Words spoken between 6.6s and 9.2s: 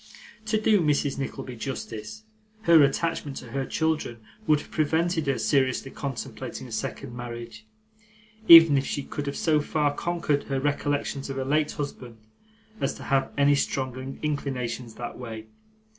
a second marriage, even if she